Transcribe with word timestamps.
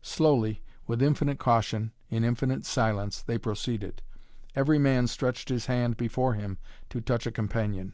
Slowly, 0.00 0.62
with 0.86 1.02
infinite 1.02 1.38
caution, 1.38 1.92
in 2.08 2.24
infinite 2.24 2.64
silence, 2.64 3.20
they 3.20 3.36
proceeded. 3.36 4.00
Every 4.56 4.78
man 4.78 5.08
stretched 5.08 5.50
his 5.50 5.66
hand 5.66 5.98
before 5.98 6.32
him 6.32 6.56
to 6.88 7.02
touch 7.02 7.26
a 7.26 7.30
companion. 7.30 7.92